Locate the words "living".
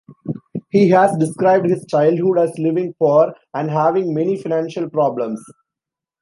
2.57-2.95